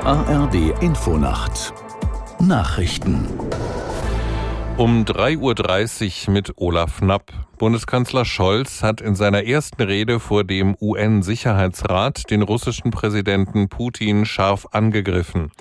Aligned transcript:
ARD 0.00 0.80
Infonacht 0.80 1.72
Nachrichten 2.40 3.28
um 4.76 5.04
3.30 5.04 6.26
Uhr 6.26 6.32
mit 6.32 6.52
Olaf 6.56 6.98
Knapp. 6.98 7.32
Bundeskanzler 7.58 8.24
Scholz 8.24 8.82
hat 8.82 9.00
in 9.00 9.14
seiner 9.14 9.44
ersten 9.44 9.82
Rede 9.82 10.18
vor 10.18 10.42
dem 10.42 10.76
UN-Sicherheitsrat 10.80 12.28
den 12.30 12.42
russischen 12.42 12.90
Präsidenten 12.90 13.68
Putin 13.68 14.24
scharf 14.24 14.66
angegriffen. 14.72 15.52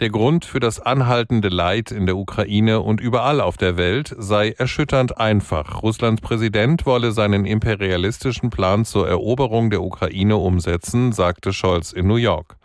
Der 0.00 0.10
Grund 0.10 0.44
für 0.44 0.58
das 0.58 0.80
anhaltende 0.80 1.48
Leid 1.48 1.92
in 1.92 2.06
der 2.06 2.16
Ukraine 2.16 2.80
und 2.80 3.00
überall 3.00 3.40
auf 3.40 3.56
der 3.56 3.76
Welt 3.76 4.14
sei 4.18 4.50
erschütternd 4.50 5.18
einfach. 5.18 5.82
Russlands 5.82 6.20
Präsident 6.20 6.84
wolle 6.84 7.12
seinen 7.12 7.44
imperialistischen 7.44 8.50
Plan 8.50 8.84
zur 8.84 9.08
Eroberung 9.08 9.70
der 9.70 9.82
Ukraine 9.82 10.36
umsetzen, 10.36 11.12
sagte 11.12 11.52
Scholz 11.52 11.92
in 11.92 12.08
New 12.08 12.16
York. 12.16 12.56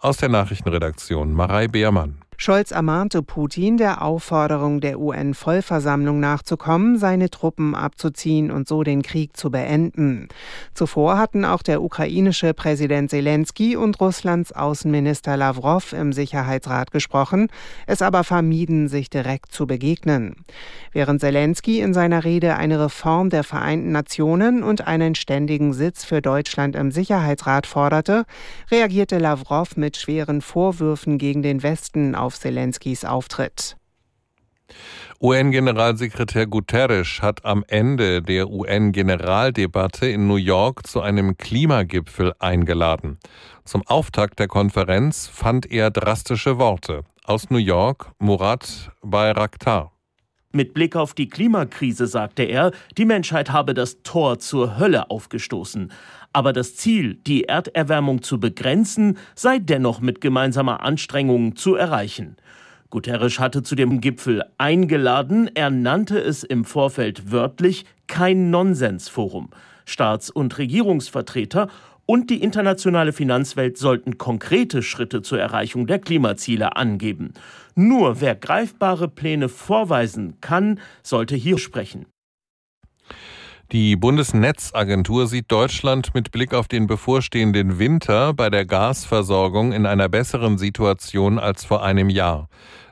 Aus 0.00 0.18
der 0.18 0.28
Nachrichtenredaktion 0.28 1.32
Marei 1.32 1.66
Beermann. 1.66 2.27
Scholz 2.40 2.70
ermahnte 2.70 3.24
Putin, 3.24 3.78
der 3.78 4.00
Aufforderung 4.00 4.80
der 4.80 5.00
UN-Vollversammlung 5.00 6.20
nachzukommen, 6.20 6.96
seine 6.96 7.30
Truppen 7.30 7.74
abzuziehen 7.74 8.52
und 8.52 8.68
so 8.68 8.84
den 8.84 9.02
Krieg 9.02 9.36
zu 9.36 9.50
beenden. 9.50 10.28
Zuvor 10.72 11.18
hatten 11.18 11.44
auch 11.44 11.64
der 11.64 11.82
ukrainische 11.82 12.54
Präsident 12.54 13.10
Zelensky 13.10 13.74
und 13.74 14.00
Russlands 14.00 14.52
Außenminister 14.52 15.36
Lavrov 15.36 15.92
im 15.92 16.12
Sicherheitsrat 16.12 16.92
gesprochen, 16.92 17.48
es 17.88 18.02
aber 18.02 18.22
vermieden, 18.22 18.86
sich 18.86 19.10
direkt 19.10 19.50
zu 19.50 19.66
begegnen. 19.66 20.36
Während 20.92 21.20
Zelensky 21.20 21.80
in 21.80 21.92
seiner 21.92 22.22
Rede 22.22 22.54
eine 22.54 22.78
Reform 22.78 23.30
der 23.30 23.42
Vereinten 23.42 23.90
Nationen 23.90 24.62
und 24.62 24.86
einen 24.86 25.16
ständigen 25.16 25.72
Sitz 25.72 26.04
für 26.04 26.22
Deutschland 26.22 26.76
im 26.76 26.92
Sicherheitsrat 26.92 27.66
forderte, 27.66 28.26
reagierte 28.70 29.18
Lavrov 29.18 29.76
mit 29.76 29.96
schweren 29.96 30.40
Vorwürfen 30.40 31.18
gegen 31.18 31.42
den 31.42 31.64
Westen 31.64 32.14
auf 32.28 32.38
Zelenskys 32.38 33.06
Auftritt. 33.06 33.78
UN-Generalsekretär 35.18 36.46
Guterres 36.46 37.22
hat 37.22 37.46
am 37.46 37.64
Ende 37.66 38.20
der 38.20 38.50
UN-Generaldebatte 38.50 40.06
in 40.06 40.28
New 40.28 40.36
York 40.36 40.86
zu 40.86 41.00
einem 41.00 41.38
Klimagipfel 41.38 42.34
eingeladen. 42.38 43.18
Zum 43.64 43.80
Auftakt 43.86 44.38
der 44.40 44.46
Konferenz 44.46 45.26
fand 45.26 45.72
er 45.72 45.90
drastische 45.90 46.58
Worte. 46.58 47.02
Aus 47.24 47.48
New 47.48 47.56
York 47.56 48.12
Murat 48.18 48.92
Bayraktar. 49.00 49.90
Mit 50.50 50.72
Blick 50.72 50.96
auf 50.96 51.12
die 51.12 51.28
Klimakrise 51.28 52.06
sagte 52.06 52.42
er, 52.42 52.72
die 52.96 53.04
Menschheit 53.04 53.52
habe 53.52 53.74
das 53.74 54.02
Tor 54.02 54.38
zur 54.38 54.78
Hölle 54.78 55.10
aufgestoßen. 55.10 55.92
Aber 56.32 56.54
das 56.54 56.74
Ziel, 56.74 57.16
die 57.16 57.44
Erderwärmung 57.44 58.22
zu 58.22 58.40
begrenzen, 58.40 59.18
sei 59.34 59.58
dennoch 59.58 60.00
mit 60.00 60.22
gemeinsamer 60.22 60.82
Anstrengung 60.82 61.54
zu 61.54 61.74
erreichen. 61.74 62.36
Guterres 62.88 63.38
hatte 63.38 63.62
zu 63.62 63.74
dem 63.74 64.00
Gipfel 64.00 64.42
eingeladen, 64.56 65.50
er 65.54 65.68
nannte 65.68 66.18
es 66.18 66.44
im 66.44 66.64
Vorfeld 66.64 67.30
wörtlich 67.30 67.84
kein 68.06 68.48
Nonsensforum. 68.48 69.50
Staats- 69.84 70.30
und 70.30 70.56
Regierungsvertreter 70.56 71.68
und 72.10 72.30
die 72.30 72.42
internationale 72.42 73.12
Finanzwelt 73.12 73.76
sollten 73.76 74.16
konkrete 74.16 74.82
Schritte 74.82 75.20
zur 75.20 75.38
Erreichung 75.38 75.86
der 75.86 75.98
Klimaziele 75.98 76.74
angeben. 76.74 77.34
Nur 77.74 78.22
wer 78.22 78.34
greifbare 78.34 79.08
Pläne 79.08 79.50
vorweisen 79.50 80.40
kann, 80.40 80.80
sollte 81.02 81.36
hier 81.36 81.58
sprechen. 81.58 82.06
Die 83.72 83.96
Bundesnetzagentur 83.96 85.26
sieht 85.26 85.52
Deutschland 85.52 86.14
mit 86.14 86.32
Blick 86.32 86.54
auf 86.54 86.66
den 86.66 86.86
bevorstehenden 86.86 87.78
Winter 87.78 88.32
bei 88.32 88.48
der 88.48 88.64
Gasversorgung 88.64 89.72
in 89.72 89.84
einer 89.84 90.08
besseren 90.08 90.56
Situation 90.56 91.38
als 91.38 91.66
vor 91.66 91.84
einem 91.84 92.08
Jahr. 92.08 92.48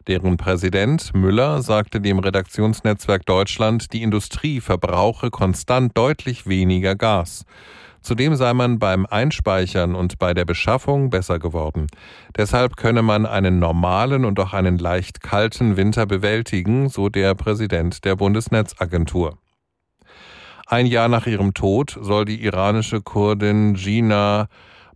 Deren 0.08 0.36
Präsident 0.36 1.14
Müller 1.14 1.62
sagte 1.62 2.02
dem 2.02 2.18
Redaktionsnetzwerk 2.18 3.24
Deutschland, 3.24 3.94
die 3.94 4.02
Industrie 4.02 4.60
verbrauche 4.60 5.30
konstant 5.30 5.96
deutlich 5.96 6.46
weniger 6.46 6.94
Gas. 6.94 7.46
Zudem 8.06 8.36
sei 8.36 8.54
man 8.54 8.78
beim 8.78 9.04
Einspeichern 9.04 9.96
und 9.96 10.20
bei 10.20 10.32
der 10.32 10.44
Beschaffung 10.44 11.10
besser 11.10 11.40
geworden. 11.40 11.88
Deshalb 12.36 12.76
könne 12.76 13.02
man 13.02 13.26
einen 13.26 13.58
normalen 13.58 14.24
und 14.24 14.38
auch 14.38 14.52
einen 14.52 14.78
leicht 14.78 15.22
kalten 15.22 15.76
Winter 15.76 16.06
bewältigen, 16.06 16.88
so 16.88 17.08
der 17.08 17.34
Präsident 17.34 18.04
der 18.04 18.14
Bundesnetzagentur. 18.14 19.38
Ein 20.68 20.86
Jahr 20.86 21.08
nach 21.08 21.26
ihrem 21.26 21.52
Tod 21.52 21.98
soll 22.00 22.26
die 22.26 22.44
iranische 22.44 23.00
Kurdin 23.00 23.74
Gina 23.74 24.46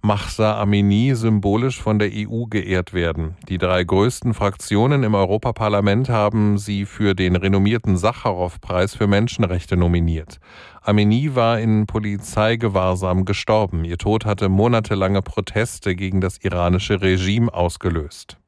Mahsa 0.02 0.58
Amini 0.58 1.14
symbolisch 1.14 1.78
von 1.78 1.98
der 1.98 2.10
EU 2.10 2.46
geehrt 2.46 2.94
werden. 2.94 3.36
Die 3.50 3.58
drei 3.58 3.84
größten 3.84 4.32
Fraktionen 4.32 5.02
im 5.02 5.14
Europaparlament 5.14 6.08
haben 6.08 6.56
sie 6.56 6.86
für 6.86 7.14
den 7.14 7.36
renommierten 7.36 7.98
Sacharow-Preis 7.98 8.94
für 8.94 9.06
Menschenrechte 9.06 9.76
nominiert. 9.76 10.40
Amini 10.80 11.34
war 11.34 11.60
in 11.60 11.86
Polizeigewahrsam 11.86 13.26
gestorben. 13.26 13.84
Ihr 13.84 13.98
Tod 13.98 14.24
hatte 14.24 14.48
monatelange 14.48 15.20
Proteste 15.20 15.94
gegen 15.94 16.22
das 16.22 16.38
iranische 16.38 17.02
Regime 17.02 17.52
ausgelöst. 17.52 18.38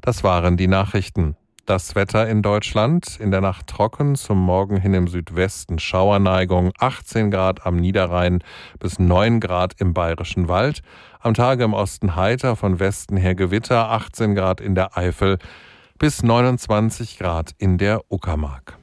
Das 0.00 0.24
waren 0.24 0.56
die 0.56 0.66
Nachrichten. 0.66 1.36
Das 1.66 1.96
Wetter 1.96 2.28
in 2.28 2.42
Deutschland 2.42 3.18
in 3.18 3.32
der 3.32 3.40
Nacht 3.40 3.66
trocken, 3.66 4.14
zum 4.14 4.38
Morgen 4.38 4.76
hin 4.76 4.94
im 4.94 5.08
Südwesten 5.08 5.80
Schauerneigung, 5.80 6.70
18 6.78 7.32
Grad 7.32 7.66
am 7.66 7.74
Niederrhein 7.74 8.44
bis 8.78 9.00
9 9.00 9.40
Grad 9.40 9.74
im 9.80 9.92
Bayerischen 9.92 10.46
Wald, 10.46 10.82
am 11.18 11.34
Tage 11.34 11.64
im 11.64 11.74
Osten 11.74 12.14
heiter, 12.14 12.54
von 12.54 12.78
Westen 12.78 13.16
her 13.16 13.34
Gewitter, 13.34 13.90
18 13.90 14.36
Grad 14.36 14.60
in 14.60 14.76
der 14.76 14.96
Eifel 14.96 15.38
bis 15.98 16.22
29 16.22 17.18
Grad 17.18 17.50
in 17.58 17.78
der 17.78 18.00
Uckermark. 18.12 18.78